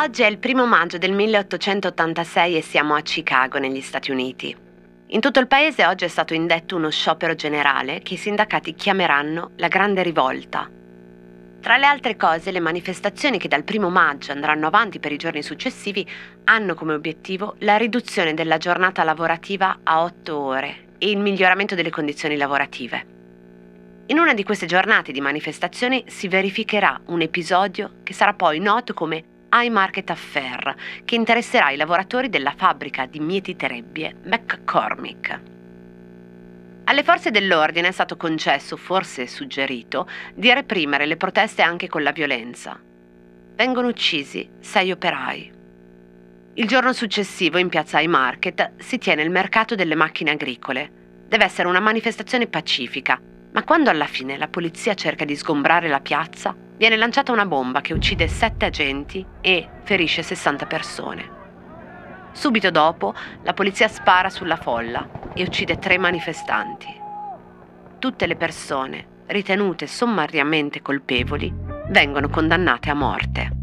Oggi 0.00 0.22
è 0.22 0.26
il 0.26 0.38
primo 0.38 0.64
maggio 0.64 0.96
del 0.96 1.12
1886 1.12 2.56
e 2.56 2.62
siamo 2.62 2.94
a 2.94 3.00
Chicago, 3.00 3.58
negli 3.58 3.80
Stati 3.80 4.10
Uniti. 4.10 4.56
In 5.08 5.20
tutto 5.20 5.40
il 5.40 5.48
paese 5.48 5.86
oggi 5.86 6.04
è 6.04 6.08
stato 6.08 6.34
indetto 6.34 6.76
uno 6.76 6.88
sciopero 6.90 7.34
generale 7.34 8.00
che 8.00 8.14
i 8.14 8.16
sindacati 8.16 8.74
chiameranno 8.74 9.50
la 9.56 9.68
Grande 9.68 10.02
Rivolta. 10.02 10.70
Tra 11.60 11.76
le 11.76 11.86
altre 11.86 12.16
cose, 12.16 12.52
le 12.52 12.60
manifestazioni 12.60 13.38
che 13.38 13.48
dal 13.48 13.64
primo 13.64 13.90
maggio 13.90 14.32
andranno 14.32 14.68
avanti 14.68 15.00
per 15.00 15.12
i 15.12 15.16
giorni 15.16 15.42
successivi 15.42 16.08
hanno 16.44 16.74
come 16.74 16.94
obiettivo 16.94 17.56
la 17.58 17.76
riduzione 17.76 18.34
della 18.34 18.58
giornata 18.58 19.02
lavorativa 19.02 19.80
a 19.82 20.02
otto 20.02 20.38
ore 20.38 20.86
e 20.98 21.10
il 21.10 21.18
miglioramento 21.18 21.74
delle 21.74 21.90
condizioni 21.90 22.36
lavorative. 22.36 23.17
In 24.10 24.18
una 24.18 24.32
di 24.32 24.42
queste 24.42 24.64
giornate 24.64 25.12
di 25.12 25.20
manifestazioni 25.20 26.02
si 26.06 26.28
verificherà 26.28 26.98
un 27.08 27.20
episodio 27.20 27.96
che 28.02 28.14
sarà 28.14 28.32
poi 28.32 28.58
noto 28.58 28.94
come 28.94 29.22
High 29.52 29.70
Market 29.70 30.08
Affair, 30.08 30.74
che 31.04 31.14
interesserà 31.14 31.70
i 31.72 31.76
lavoratori 31.76 32.30
della 32.30 32.54
fabbrica 32.56 33.04
di 33.04 33.20
mieti 33.20 33.54
terebbie 33.54 34.16
McCormick. 34.24 35.40
Alle 36.84 37.02
forze 37.02 37.30
dell'ordine 37.30 37.88
è 37.88 37.92
stato 37.92 38.16
concesso, 38.16 38.78
forse 38.78 39.26
suggerito, 39.26 40.08
di 40.32 40.50
reprimere 40.54 41.04
le 41.04 41.18
proteste 41.18 41.60
anche 41.60 41.86
con 41.86 42.02
la 42.02 42.12
violenza. 42.12 42.80
Vengono 43.56 43.88
uccisi 43.88 44.48
sei 44.58 44.90
operai. 44.90 45.52
Il 46.54 46.66
giorno 46.66 46.94
successivo 46.94 47.58
in 47.58 47.68
piazza 47.68 48.00
High 48.00 48.08
Market 48.08 48.70
si 48.78 48.96
tiene 48.96 49.20
il 49.20 49.30
mercato 49.30 49.74
delle 49.74 49.94
macchine 49.94 50.30
agricole. 50.30 50.90
Deve 51.28 51.44
essere 51.44 51.68
una 51.68 51.80
manifestazione 51.80 52.46
pacifica, 52.46 53.20
ma 53.52 53.64
quando 53.64 53.90
alla 53.90 54.06
fine 54.06 54.36
la 54.36 54.48
polizia 54.48 54.94
cerca 54.94 55.24
di 55.24 55.36
sgombrare 55.36 55.88
la 55.88 56.00
piazza, 56.00 56.54
viene 56.76 56.96
lanciata 56.96 57.32
una 57.32 57.46
bomba 57.46 57.80
che 57.80 57.92
uccide 57.92 58.28
sette 58.28 58.66
agenti 58.66 59.24
e 59.40 59.68
ferisce 59.82 60.22
60 60.22 60.66
persone. 60.66 61.36
Subito 62.32 62.70
dopo, 62.70 63.14
la 63.42 63.52
polizia 63.52 63.88
spara 63.88 64.30
sulla 64.30 64.56
folla 64.56 65.08
e 65.34 65.42
uccide 65.42 65.78
tre 65.78 65.98
manifestanti. 65.98 66.86
Tutte 67.98 68.26
le 68.26 68.36
persone 68.36 69.06
ritenute 69.26 69.86
sommariamente 69.86 70.80
colpevoli 70.80 71.52
vengono 71.88 72.28
condannate 72.28 72.90
a 72.90 72.94
morte. 72.94 73.57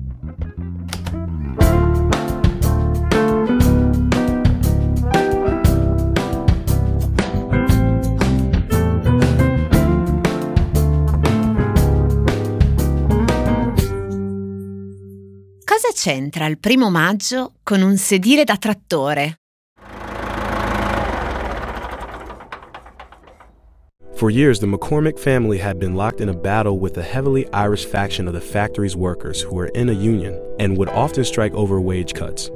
C'entra 15.95 16.45
il 16.45 16.59
primo 16.59 16.89
maggio 16.89 17.53
con 17.63 17.81
un 17.81 17.95
sedile 17.95 18.43
da 18.43 18.57
trattore? 18.57 19.39
For 24.15 24.29
years, 24.29 24.59
the 24.59 24.67
McCormick 24.67 25.17
family 25.17 25.57
had 25.57 25.79
been 25.79 25.95
locked 25.95 26.21
in 26.21 26.29
a 26.29 26.33
battle 26.33 26.79
with 26.79 26.97
a 26.97 27.03
heavily 27.03 27.47
Irish 27.51 27.85
faction 27.85 28.27
of 28.27 28.33
the 28.33 28.41
factory's 28.41 28.95
workers 28.95 29.41
who 29.41 29.55
were 29.55 29.67
in 29.73 29.89
a 29.89 29.93
union 29.93 30.39
and 30.59 30.77
would 30.77 30.89
often 30.89 31.23
strike 31.23 31.53
over 31.53 31.81
wage 31.81 32.13
cuts. 32.13 32.49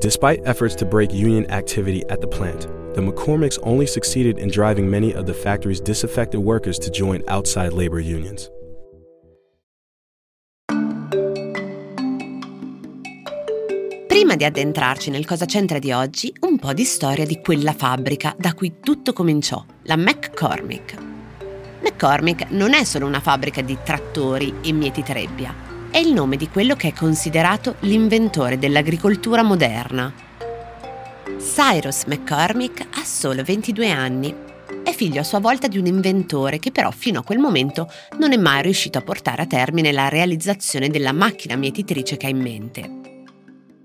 Despite 0.00 0.46
efforts 0.46 0.74
to 0.76 0.84
break 0.84 1.12
union 1.12 1.48
activity 1.50 2.04
at 2.08 2.20
the 2.20 2.26
plant, 2.26 2.62
the 2.94 3.02
McCormicks 3.02 3.58
only 3.62 3.86
succeeded 3.86 4.38
in 4.38 4.50
driving 4.50 4.88
many 4.88 5.12
of 5.12 5.26
the 5.26 5.34
factory's 5.34 5.80
disaffected 5.80 6.40
workers 6.40 6.78
to 6.80 6.90
join 6.90 7.22
outside 7.28 7.72
labor 7.72 8.00
unions. 8.00 8.50
Prima 14.14 14.36
di 14.36 14.44
addentrarci 14.44 15.10
nel 15.10 15.26
cosa 15.26 15.44
c'entra 15.44 15.80
di 15.80 15.90
oggi, 15.90 16.32
un 16.42 16.56
po' 16.56 16.72
di 16.72 16.84
storia 16.84 17.26
di 17.26 17.40
quella 17.40 17.72
fabbrica 17.72 18.32
da 18.38 18.54
cui 18.54 18.74
tutto 18.80 19.12
cominciò, 19.12 19.64
la 19.82 19.96
McCormick. 19.96 20.96
McCormick 21.82 22.46
non 22.50 22.74
è 22.74 22.84
solo 22.84 23.06
una 23.06 23.18
fabbrica 23.18 23.60
di 23.60 23.76
trattori 23.82 24.54
e 24.62 24.72
mieti 24.72 25.02
trebbia, 25.02 25.52
è 25.90 25.98
il 25.98 26.12
nome 26.12 26.36
di 26.36 26.48
quello 26.48 26.76
che 26.76 26.90
è 26.90 26.92
considerato 26.92 27.74
l'inventore 27.80 28.56
dell'agricoltura 28.56 29.42
moderna. 29.42 30.14
Cyrus 31.36 32.04
McCormick 32.04 32.86
ha 32.96 33.04
solo 33.04 33.42
22 33.42 33.90
anni. 33.90 34.32
È 34.84 34.92
figlio 34.92 35.22
a 35.22 35.24
sua 35.24 35.40
volta 35.40 35.66
di 35.66 35.76
un 35.76 35.86
inventore 35.86 36.60
che 36.60 36.70
però 36.70 36.92
fino 36.92 37.18
a 37.18 37.24
quel 37.24 37.38
momento 37.40 37.90
non 38.20 38.32
è 38.32 38.36
mai 38.36 38.62
riuscito 38.62 38.96
a 38.96 39.02
portare 39.02 39.42
a 39.42 39.46
termine 39.46 39.90
la 39.90 40.08
realizzazione 40.08 40.88
della 40.88 41.12
macchina 41.12 41.56
mietitrice 41.56 42.16
che 42.16 42.26
ha 42.26 42.30
in 42.30 42.40
mente. 42.40 43.12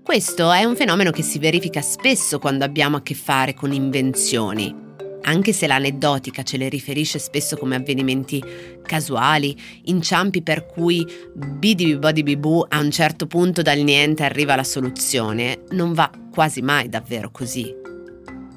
Questo 0.02 0.50
è 0.50 0.64
un 0.64 0.76
fenomeno 0.76 1.10
che 1.10 1.22
si 1.22 1.38
verifica 1.38 1.82
spesso 1.82 2.38
quando 2.38 2.64
abbiamo 2.64 2.96
a 2.96 3.02
che 3.02 3.14
fare 3.14 3.54
con 3.54 3.72
invenzioni, 3.72 4.74
anche 5.22 5.52
se 5.52 5.66
l'aneddotica 5.66 6.42
ce 6.42 6.56
le 6.56 6.68
riferisce 6.68 7.18
spesso 7.18 7.56
come 7.56 7.76
avvenimenti 7.76 8.42
casuali, 8.82 9.56
inciampi 9.84 10.42
per 10.42 10.66
cui 10.66 11.06
bidibibodibibu 11.34 12.66
a 12.68 12.80
un 12.80 12.90
certo 12.90 13.26
punto 13.26 13.62
dal 13.62 13.78
niente 13.78 14.24
arriva 14.24 14.56
la 14.56 14.64
soluzione, 14.64 15.64
non 15.70 15.92
va 15.92 16.10
quasi 16.32 16.62
mai 16.62 16.88
davvero 16.88 17.30
così. 17.30 17.79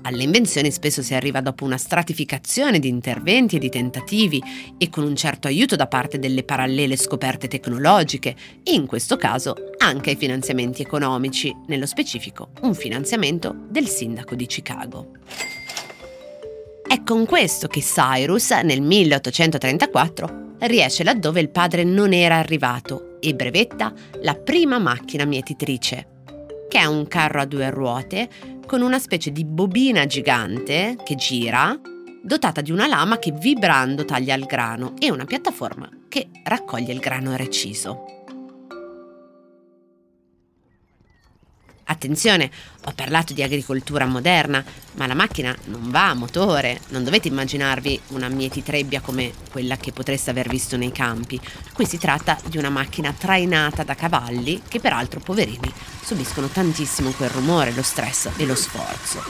Alle 0.06 0.24
invenzioni 0.24 0.70
spesso 0.70 1.02
si 1.02 1.14
arriva 1.14 1.40
dopo 1.40 1.64
una 1.64 1.78
stratificazione 1.78 2.80
di 2.80 2.90
interventi 2.90 3.56
e 3.56 3.60
di 3.60 3.70
tentativi 3.70 4.42
e 4.78 4.90
con 4.90 5.06
un 5.06 5.16
certo 5.16 5.48
aiuto 5.48 5.78
da 5.78 5.88
parte 5.88 6.20
delle 6.20 6.44
parallele 6.44 6.98
scoperte 6.98 7.48
tecnologiche 7.48 8.36
e 8.64 8.74
in 8.74 8.86
questo 8.86 9.16
caso 9.16 9.56
anche 9.78 10.10
ai 10.10 10.16
finanziamenti 10.18 10.82
economici, 10.82 11.56
nello 11.68 11.86
specifico 11.86 12.50
un 12.62 12.76
finanziamento 12.76 13.56
del 13.70 13.88
sindaco 13.88 14.36
di 14.36 14.46
Chicago. 14.46 15.12
È 16.86 17.02
con 17.04 17.26
questo 17.26 17.68
che 17.68 17.80
Cyrus 17.80 18.52
nel 18.52 18.82
1834 18.82 20.56
riesce 20.60 21.06
laddove 21.06 21.40
il 21.40 21.50
padre 21.50 21.86
non 21.86 22.12
era 22.12 22.38
arrivato 22.38 23.20
e 23.22 23.34
brevetta 23.34 23.94
la 24.22 24.36
prima 24.36 24.80
macchina 24.80 25.24
mietitrice, 25.24 26.13
che 26.74 26.80
è 26.80 26.86
un 26.86 27.08
carro 27.08 27.40
a 27.40 27.46
due 27.46 27.70
ruote 27.70 28.28
con 28.66 28.82
una 28.82 28.98
specie 28.98 29.32
di 29.32 29.46
bobina 29.46 30.08
gigante 30.08 30.98
che 31.04 31.14
gira, 31.14 31.80
dotata 32.24 32.62
di 32.62 32.72
una 32.72 32.88
lama 32.88 33.20
che 33.20 33.32
vibrando 33.32 34.06
taglia 34.06 34.34
il 34.34 34.46
grano 34.46 34.96
e 34.98 35.12
una 35.12 35.26
piattaforma 35.26 35.88
che 36.08 36.30
raccoglie 36.44 36.92
il 36.92 36.98
grano 36.98 37.36
reciso. 37.36 38.13
Attenzione, 42.04 42.52
ho 42.84 42.92
parlato 42.94 43.32
di 43.32 43.42
agricoltura 43.42 44.06
moderna, 44.06 44.62
ma 44.96 45.08
la 45.08 45.14
macchina 45.14 45.56
non 45.68 45.90
va 45.90 46.10
a 46.10 46.14
motore, 46.14 46.82
non 46.90 47.06
dovete 47.06 47.30
immaginarvi 47.30 47.98
una 48.10 48.28
mietitrebbia 48.28 49.00
come 49.00 49.32
quella 49.50 49.78
che 49.78 49.94
potreste 49.94 50.30
aver 50.30 50.50
visto 50.50 50.76
nei 50.76 50.92
campi. 50.92 51.40
Qui 51.72 51.86
si 51.86 51.98
tratta 51.98 52.38
di 52.46 52.58
una 52.58 52.70
macchina 52.70 53.14
trainata 53.18 53.84
da 53.84 53.96
cavalli 53.96 54.64
che 54.68 54.82
peraltro, 54.82 55.22
poverini, 55.22 55.72
subiscono 56.02 56.48
tantissimo 56.48 57.12
quel 57.12 57.30
rumore, 57.30 57.72
lo 57.72 57.84
stress 57.84 58.32
e 58.36 58.46
lo 58.46 58.56
sforzo. 58.56 59.24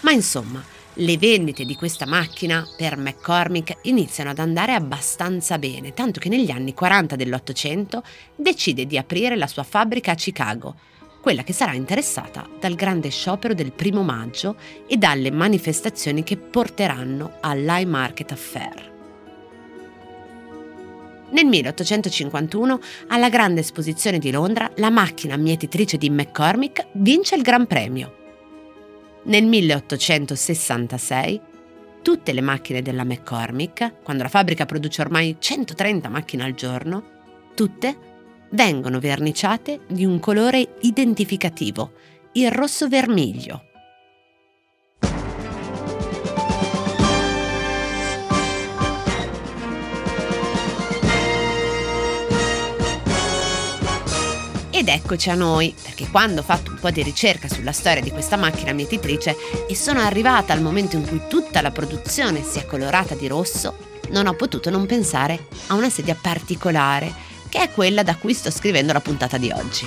Ma 0.00 0.10
insomma, 0.10 0.64
le 1.00 1.18
vendite 1.18 1.64
di 1.64 1.74
questa 1.74 2.06
macchina 2.06 2.66
per 2.76 2.96
McCormick 2.96 3.78
iniziano 3.82 4.30
ad 4.30 4.38
andare 4.38 4.72
abbastanza 4.72 5.58
bene, 5.58 5.92
tanto 5.92 6.20
che 6.20 6.30
negli 6.30 6.50
anni 6.50 6.72
40 6.72 7.16
dell'Ottocento 7.16 8.02
decide 8.34 8.86
di 8.86 8.96
aprire 8.96 9.36
la 9.36 9.46
sua 9.46 9.62
fabbrica 9.62 10.12
a 10.12 10.14
Chicago, 10.14 10.74
quella 11.20 11.42
che 11.42 11.52
sarà 11.52 11.74
interessata 11.74 12.48
dal 12.58 12.74
grande 12.74 13.10
sciopero 13.10 13.52
del 13.52 13.72
primo 13.72 14.02
maggio 14.02 14.56
e 14.86 14.96
dalle 14.96 15.30
manifestazioni 15.30 16.22
che 16.22 16.36
porteranno 16.36 17.38
all'High 17.40 17.88
Market 17.88 18.32
Affair. 18.32 18.94
Nel 21.28 21.44
1851, 21.44 22.78
alla 23.08 23.28
grande 23.28 23.60
esposizione 23.60 24.18
di 24.18 24.30
Londra, 24.30 24.70
la 24.76 24.90
macchina 24.90 25.36
mietitrice 25.36 25.98
di 25.98 26.08
McCormick 26.08 26.86
vince 26.92 27.34
il 27.34 27.42
Gran 27.42 27.66
Premio 27.66 28.24
nel 29.26 29.44
1866 29.44 31.40
tutte 32.02 32.32
le 32.32 32.40
macchine 32.40 32.82
della 32.82 33.04
McCormick, 33.04 34.02
quando 34.04 34.22
la 34.22 34.28
fabbrica 34.28 34.64
produce 34.64 35.00
ormai 35.00 35.36
130 35.38 36.08
macchine 36.08 36.44
al 36.44 36.54
giorno, 36.54 37.02
tutte 37.54 37.96
vengono 38.50 39.00
verniciate 39.00 39.80
di 39.88 40.04
un 40.04 40.20
colore 40.20 40.76
identificativo, 40.82 41.92
il 42.32 42.52
rosso 42.52 42.86
vermiglio. 42.86 43.65
Ed 54.76 54.88
eccoci 54.88 55.30
a 55.30 55.34
noi, 55.34 55.74
perché 55.82 56.06
quando 56.10 56.42
ho 56.42 56.44
fatto 56.44 56.70
un 56.70 56.76
po' 56.78 56.90
di 56.90 57.02
ricerca 57.02 57.48
sulla 57.48 57.72
storia 57.72 58.02
di 58.02 58.10
questa 58.10 58.36
macchina 58.36 58.72
mietitrice 58.72 59.34
e 59.66 59.74
sono 59.74 60.00
arrivata 60.00 60.52
al 60.52 60.60
momento 60.60 60.96
in 60.96 61.08
cui 61.08 61.22
tutta 61.30 61.62
la 61.62 61.70
produzione 61.70 62.42
si 62.42 62.58
è 62.58 62.66
colorata 62.66 63.14
di 63.14 63.26
rosso, 63.26 63.78
non 64.10 64.26
ho 64.26 64.34
potuto 64.34 64.68
non 64.68 64.84
pensare 64.84 65.46
a 65.68 65.74
una 65.74 65.88
sedia 65.88 66.14
particolare, 66.14 67.10
che 67.48 67.62
è 67.62 67.70
quella 67.70 68.02
da 68.02 68.16
cui 68.16 68.34
sto 68.34 68.50
scrivendo 68.50 68.92
la 68.92 69.00
puntata 69.00 69.38
di 69.38 69.50
oggi. 69.50 69.86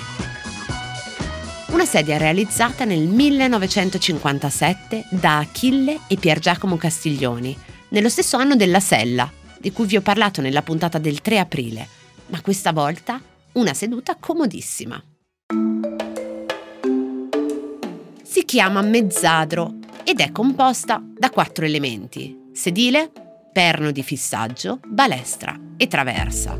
Una 1.68 1.86
sedia 1.86 2.18
realizzata 2.18 2.84
nel 2.84 3.06
1957 3.06 5.06
da 5.12 5.38
Achille 5.38 6.00
e 6.08 6.18
Pier 6.18 6.40
Giacomo 6.40 6.78
Castiglioni, 6.78 7.56
nello 7.90 8.10
stesso 8.10 8.38
anno 8.38 8.56
della 8.56 8.80
Sella, 8.80 9.32
di 9.60 9.72
cui 9.72 9.86
vi 9.86 9.98
ho 9.98 10.02
parlato 10.02 10.42
nella 10.42 10.64
puntata 10.64 10.98
del 10.98 11.22
3 11.22 11.38
aprile, 11.38 11.88
ma 12.30 12.42
questa 12.42 12.74
volta 12.74 13.22
una 13.54 13.74
seduta 13.74 14.16
comodissima. 14.16 15.02
Si 18.24 18.46
chiama 18.46 18.82
mezzadro 18.82 19.76
ed 20.04 20.20
è 20.20 20.32
composta 20.32 21.04
da 21.04 21.30
quattro 21.30 21.66
elementi: 21.66 22.50
sedile, 22.54 23.12
perno 23.52 23.92
di 23.92 24.04
fissaggio, 24.04 24.80
balestra 24.86 25.60
e 25.78 25.88
traversa. 25.88 26.60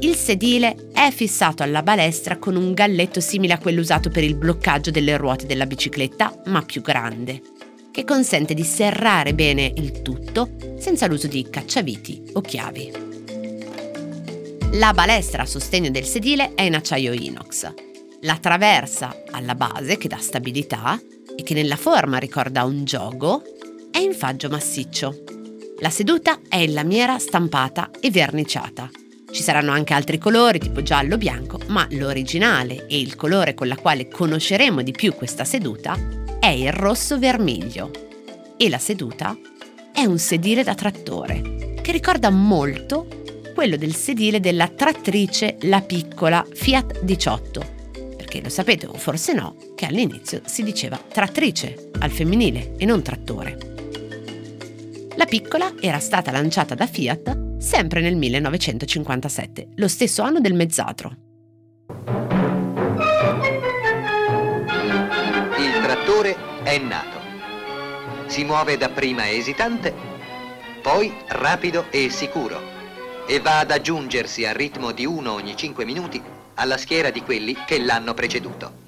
Il 0.00 0.16
sedile 0.16 0.90
è 0.92 1.10
fissato 1.10 1.62
alla 1.62 1.82
balestra 1.82 2.36
con 2.38 2.56
un 2.56 2.74
galletto 2.74 3.20
simile 3.20 3.54
a 3.54 3.58
quello 3.58 3.80
usato 3.80 4.10
per 4.10 4.24
il 4.24 4.34
bloccaggio 4.34 4.90
delle 4.90 5.16
ruote 5.16 5.46
della 5.46 5.66
bicicletta, 5.66 6.42
ma 6.46 6.60
più 6.62 6.82
grande, 6.82 7.40
che 7.90 8.04
consente 8.04 8.52
di 8.52 8.64
serrare 8.64 9.34
bene 9.34 9.72
il 9.76 10.02
tutto 10.02 10.50
senza 10.78 11.06
l'uso 11.06 11.28
di 11.28 11.48
cacciaviti 11.48 12.22
o 12.34 12.40
chiavi. 12.40 13.03
La 14.76 14.92
balestra 14.92 15.42
a 15.42 15.46
sostegno 15.46 15.88
del 15.88 16.04
sedile 16.04 16.54
è 16.56 16.62
in 16.62 16.74
acciaio 16.74 17.12
inox. 17.12 17.72
La 18.22 18.38
traversa 18.38 19.22
alla 19.30 19.54
base, 19.54 19.96
che 19.98 20.08
dà 20.08 20.18
stabilità 20.18 21.00
e 21.36 21.44
che 21.44 21.54
nella 21.54 21.76
forma 21.76 22.18
ricorda 22.18 22.64
un 22.64 22.84
giogo, 22.84 23.44
è 23.92 23.98
in 23.98 24.14
faggio 24.14 24.48
massiccio. 24.48 25.22
La 25.78 25.90
seduta 25.90 26.40
è 26.48 26.56
in 26.56 26.72
lamiera 26.72 27.20
stampata 27.20 27.90
e 28.00 28.10
verniciata. 28.10 28.90
Ci 29.30 29.42
saranno 29.44 29.70
anche 29.70 29.94
altri 29.94 30.18
colori 30.18 30.58
tipo 30.58 30.82
giallo 30.82 31.18
bianco, 31.18 31.60
ma 31.68 31.86
l'originale 31.90 32.86
e 32.88 32.98
il 32.98 33.14
colore 33.14 33.54
con 33.54 33.68
la 33.68 33.76
quale 33.76 34.08
conosceremo 34.08 34.82
di 34.82 34.90
più 34.90 35.14
questa 35.14 35.44
seduta 35.44 35.96
è 36.40 36.48
il 36.48 36.72
rosso 36.72 37.16
vermiglio. 37.16 37.92
E 38.56 38.68
la 38.68 38.78
seduta 38.78 39.38
è 39.92 40.04
un 40.04 40.18
sedile 40.18 40.64
da 40.64 40.74
trattore, 40.74 41.76
che 41.80 41.92
ricorda 41.92 42.30
molto 42.30 43.22
quello 43.54 43.76
del 43.76 43.94
sedile 43.94 44.40
della 44.40 44.68
trattrice 44.68 45.56
La 45.62 45.80
Piccola 45.80 46.44
Fiat 46.52 47.04
18. 47.04 47.72
Perché 48.16 48.42
lo 48.42 48.48
sapete 48.48 48.86
o 48.86 48.94
forse 48.94 49.32
no, 49.32 49.56
che 49.76 49.86
all'inizio 49.86 50.42
si 50.44 50.64
diceva 50.64 50.98
trattrice 50.98 51.90
al 52.00 52.10
femminile 52.10 52.74
e 52.76 52.84
non 52.84 53.00
trattore. 53.02 53.56
La 55.14 55.24
Piccola 55.24 55.72
era 55.80 56.00
stata 56.00 56.32
lanciata 56.32 56.74
da 56.74 56.86
Fiat 56.86 57.58
sempre 57.58 58.00
nel 58.00 58.16
1957, 58.16 59.68
lo 59.76 59.88
stesso 59.88 60.22
anno 60.22 60.40
del 60.40 60.52
mezzatro. 60.52 61.16
Il 65.56 65.82
trattore 65.82 66.36
è 66.64 66.76
nato. 66.78 67.22
Si 68.26 68.42
muove 68.42 68.76
dapprima 68.76 69.30
esitante, 69.30 69.94
poi 70.82 71.14
rapido 71.28 71.86
e 71.90 72.10
sicuro 72.10 72.73
e 73.26 73.40
va 73.40 73.60
ad 73.60 73.70
aggiungersi 73.70 74.44
al 74.44 74.54
ritmo 74.54 74.92
di 74.92 75.06
uno 75.06 75.32
ogni 75.32 75.56
5 75.56 75.84
minuti 75.84 76.22
alla 76.54 76.76
schiera 76.76 77.10
di 77.10 77.22
quelli 77.22 77.56
che 77.66 77.80
l'hanno 77.80 78.14
preceduto. 78.14 78.82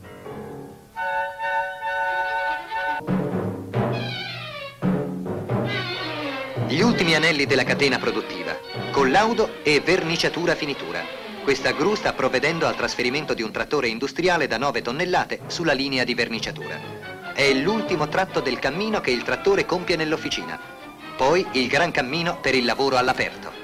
Gli 6.69 6.81
ultimi 6.81 7.15
anelli 7.15 7.47
della 7.47 7.65
catena 7.65 7.99
produttiva, 7.99 8.59
collaudo 8.91 9.63
e 9.63 9.81
verniciatura 9.81 10.55
finitura. 10.55 11.01
Questa 11.43 11.71
gru 11.71 11.95
sta 11.95 12.13
provvedendo 12.13 12.67
al 12.67 12.77
trasferimento 12.77 13.33
di 13.33 13.43
un 13.43 13.53
trattore 13.53 13.89
industriale 13.89 14.47
da 14.49 14.59
9 14.59 14.83
tonnellate 14.83 15.41
sulla 15.47 15.73
linea 15.73 16.03
di 16.03 16.13
verniciatura. 16.13 16.79
È 17.33 17.53
l'ultimo 17.55 18.09
tratto 18.09 18.41
del 18.41 18.59
cammino 18.59 19.01
che 19.01 19.13
il 19.13 19.23
trattore 19.23 19.65
compie 19.65 19.97
nell'officina. 19.97 20.59
Poi 21.17 21.47
il 21.53 21.69
gran 21.69 21.93
cammino 21.93 22.41
per 22.41 22.55
il 22.55 22.65
lavoro 22.65 22.97
all'aperto. 22.97 23.56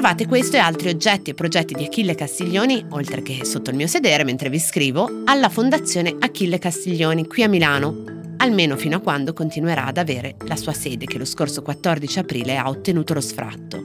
Trovate 0.00 0.26
questo 0.26 0.56
e 0.56 0.60
altri 0.60 0.88
oggetti 0.88 1.28
e 1.28 1.34
progetti 1.34 1.74
di 1.74 1.84
Achille 1.84 2.14
Castiglioni, 2.14 2.86
oltre 2.88 3.20
che 3.20 3.44
sotto 3.44 3.68
il 3.68 3.76
mio 3.76 3.86
sedere 3.86 4.24
mentre 4.24 4.48
vi 4.48 4.58
scrivo, 4.58 5.24
alla 5.26 5.50
Fondazione 5.50 6.16
Achille 6.18 6.58
Castiglioni 6.58 7.26
qui 7.26 7.42
a 7.42 7.50
Milano, 7.50 8.04
almeno 8.38 8.78
fino 8.78 8.96
a 8.96 9.00
quando 9.00 9.34
continuerà 9.34 9.84
ad 9.84 9.98
avere 9.98 10.36
la 10.46 10.56
sua 10.56 10.72
sede 10.72 11.04
che 11.04 11.18
lo 11.18 11.26
scorso 11.26 11.60
14 11.60 12.18
aprile 12.18 12.56
ha 12.56 12.70
ottenuto 12.70 13.12
lo 13.12 13.20
sfratto. 13.20 13.78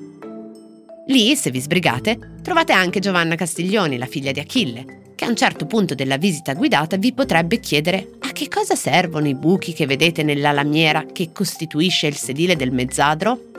Lì, 1.07 1.35
se 1.35 1.51
vi 1.51 1.59
sbrigate, 1.59 2.17
trovate 2.41 2.71
anche 2.71 3.01
Giovanna 3.01 3.35
Castiglioni, 3.35 3.97
la 3.97 4.05
figlia 4.05 4.31
di 4.31 4.39
Achille, 4.39 5.11
che 5.15 5.25
a 5.25 5.27
un 5.27 5.35
certo 5.35 5.65
punto 5.65 5.95
della 5.95 6.15
visita 6.15 6.53
guidata 6.53 6.95
vi 6.95 7.11
potrebbe 7.11 7.59
chiedere 7.59 8.11
a 8.21 8.31
che 8.31 8.47
cosa 8.47 8.75
servono 8.75 9.27
i 9.27 9.35
buchi 9.35 9.73
che 9.73 9.85
vedete 9.85 10.23
nella 10.23 10.53
lamiera 10.53 11.03
che 11.11 11.33
costituisce 11.33 12.07
il 12.07 12.15
sedile 12.15 12.55
del 12.55 12.71
mezzadro? 12.71 13.51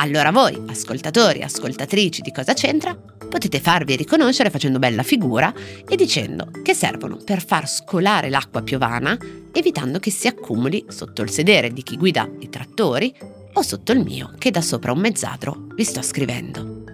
Allora 0.00 0.30
voi, 0.30 0.56
ascoltatori 0.68 1.40
e 1.40 1.44
ascoltatrici 1.44 2.22
di 2.22 2.30
Cosa 2.30 2.54
c'entra, 2.54 2.94
potete 2.94 3.58
farvi 3.58 3.96
riconoscere 3.96 4.48
facendo 4.48 4.78
bella 4.78 5.02
figura 5.02 5.52
e 5.88 5.96
dicendo 5.96 6.50
che 6.62 6.72
servono 6.72 7.16
per 7.16 7.44
far 7.44 7.68
scolare 7.68 8.30
l'acqua 8.30 8.62
piovana, 8.62 9.18
evitando 9.52 9.98
che 9.98 10.12
si 10.12 10.28
accumuli 10.28 10.84
sotto 10.88 11.22
il 11.22 11.30
sedere 11.30 11.72
di 11.72 11.82
chi 11.82 11.96
guida 11.96 12.30
i 12.38 12.48
trattori 12.48 13.12
o 13.52 13.62
sotto 13.62 13.90
il 13.90 13.98
mio 13.98 14.32
che 14.38 14.52
da 14.52 14.60
sopra 14.60 14.92
un 14.92 15.00
mezzadro 15.00 15.66
vi 15.74 15.82
sto 15.82 16.00
scrivendo. 16.00 16.84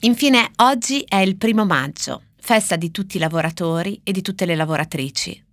Infine, 0.00 0.50
oggi 0.56 1.02
è 1.08 1.16
il 1.16 1.38
primo 1.38 1.64
maggio, 1.64 2.24
festa 2.38 2.76
di 2.76 2.90
tutti 2.90 3.16
i 3.16 3.20
lavoratori 3.20 3.98
e 4.04 4.12
di 4.12 4.20
tutte 4.20 4.44
le 4.44 4.56
lavoratrici. 4.56 5.43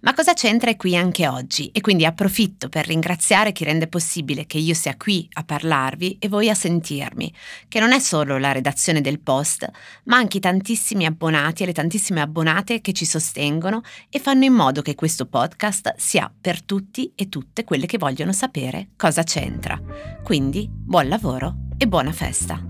Ma 0.00 0.14
cosa 0.14 0.32
c'entra 0.32 0.74
qui 0.76 0.96
anche 0.96 1.26
oggi? 1.26 1.70
E 1.72 1.80
quindi 1.80 2.04
approfitto 2.04 2.68
per 2.68 2.86
ringraziare 2.86 3.50
chi 3.50 3.64
rende 3.64 3.88
possibile 3.88 4.46
che 4.46 4.58
io 4.58 4.74
sia 4.74 4.96
qui 4.96 5.28
a 5.32 5.42
parlarvi 5.42 6.18
e 6.20 6.28
voi 6.28 6.48
a 6.48 6.54
sentirmi, 6.54 7.32
che 7.66 7.80
non 7.80 7.92
è 7.92 7.98
solo 7.98 8.38
la 8.38 8.52
redazione 8.52 9.00
del 9.00 9.18
post, 9.18 9.68
ma 10.04 10.16
anche 10.16 10.36
i 10.36 10.40
tantissimi 10.40 11.04
abbonati 11.04 11.64
e 11.64 11.66
le 11.66 11.72
tantissime 11.72 12.20
abbonate 12.20 12.80
che 12.80 12.92
ci 12.92 13.04
sostengono 13.04 13.82
e 14.08 14.20
fanno 14.20 14.44
in 14.44 14.52
modo 14.52 14.82
che 14.82 14.94
questo 14.94 15.26
podcast 15.26 15.94
sia 15.96 16.32
per 16.40 16.62
tutti 16.62 17.12
e 17.16 17.28
tutte 17.28 17.64
quelle 17.64 17.86
che 17.86 17.98
vogliono 17.98 18.32
sapere 18.32 18.90
cosa 18.96 19.24
c'entra. 19.24 19.80
Quindi 20.22 20.68
buon 20.70 21.08
lavoro 21.08 21.54
e 21.76 21.88
buona 21.88 22.12
festa. 22.12 22.62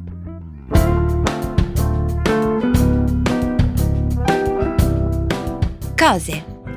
Cose 5.95 6.57